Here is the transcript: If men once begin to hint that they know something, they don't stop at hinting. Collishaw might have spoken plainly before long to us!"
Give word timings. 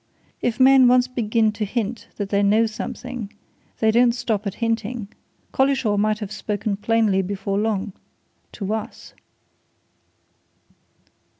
If 0.41 0.59
men 0.59 0.87
once 0.87 1.07
begin 1.07 1.51
to 1.51 1.63
hint 1.63 2.07
that 2.17 2.29
they 2.29 2.41
know 2.41 2.65
something, 2.65 3.31
they 3.79 3.91
don't 3.91 4.13
stop 4.13 4.47
at 4.47 4.55
hinting. 4.55 5.09
Collishaw 5.51 5.95
might 5.95 6.17
have 6.17 6.31
spoken 6.31 6.75
plainly 6.75 7.21
before 7.21 7.59
long 7.59 7.93
to 8.53 8.73
us!" 8.73 9.13